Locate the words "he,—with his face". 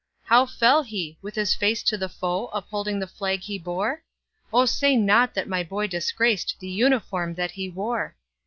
0.81-1.83